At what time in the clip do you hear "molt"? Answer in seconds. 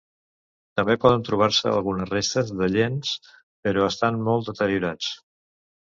4.31-4.53